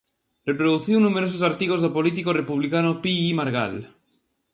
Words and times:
Reproduciu 0.49 0.97
numerosos 0.99 1.41
artigos 1.49 1.79
do 1.81 1.93
político 1.97 2.29
republicano 2.39 2.91
Pi 3.01 3.13
i 3.29 3.31
Margall. 3.39 3.77